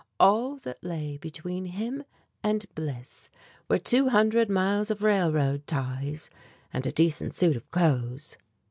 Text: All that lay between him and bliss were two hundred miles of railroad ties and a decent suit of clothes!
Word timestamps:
All 0.19 0.55
that 0.57 0.83
lay 0.83 1.17
between 1.17 1.65
him 1.65 2.03
and 2.41 2.65
bliss 2.73 3.29
were 3.69 3.77
two 3.77 4.09
hundred 4.09 4.49
miles 4.49 4.89
of 4.89 5.03
railroad 5.03 5.67
ties 5.67 6.31
and 6.73 6.87
a 6.87 6.91
decent 6.91 7.35
suit 7.35 7.55
of 7.55 7.69
clothes! 7.69 8.35